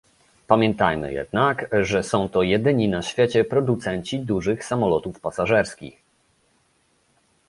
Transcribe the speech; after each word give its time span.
Pamiętajmy 0.47 1.13
jednak, 1.13 1.65
że 1.81 2.03
są 2.03 2.29
to 2.29 2.43
jedyni 2.43 2.89
na 2.89 3.01
świecie 3.01 3.45
producenci 3.45 4.19
dużych 4.19 4.63
samolotów 4.65 5.19
pasażerskich 5.19 6.01